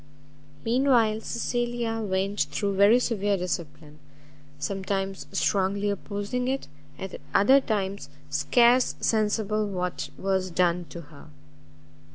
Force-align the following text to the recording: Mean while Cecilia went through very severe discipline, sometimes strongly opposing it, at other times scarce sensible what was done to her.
Mean 0.65 0.85
while 0.87 1.21
Cecilia 1.21 1.99
went 2.01 2.47
through 2.49 2.75
very 2.75 2.97
severe 2.99 3.37
discipline, 3.37 3.99
sometimes 4.57 5.27
strongly 5.31 5.91
opposing 5.91 6.47
it, 6.47 6.67
at 6.97 7.21
other 7.35 7.61
times 7.61 8.09
scarce 8.27 8.95
sensible 8.99 9.67
what 9.67 10.09
was 10.17 10.49
done 10.49 10.85
to 10.89 11.01
her. 11.01 11.27